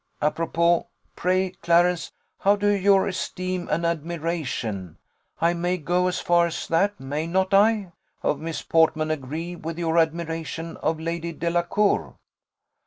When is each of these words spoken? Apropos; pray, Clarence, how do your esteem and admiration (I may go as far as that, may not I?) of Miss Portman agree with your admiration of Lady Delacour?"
Apropos; 0.19 0.87
pray, 1.15 1.51
Clarence, 1.61 2.11
how 2.39 2.55
do 2.55 2.67
your 2.69 3.07
esteem 3.07 3.67
and 3.69 3.85
admiration 3.85 4.97
(I 5.39 5.53
may 5.53 5.77
go 5.77 6.07
as 6.07 6.19
far 6.19 6.47
as 6.47 6.67
that, 6.69 6.99
may 6.99 7.27
not 7.27 7.53
I?) 7.53 7.91
of 8.23 8.39
Miss 8.39 8.63
Portman 8.63 9.11
agree 9.11 9.55
with 9.55 9.77
your 9.77 9.99
admiration 9.99 10.75
of 10.77 10.99
Lady 10.99 11.31
Delacour?" 11.33 12.15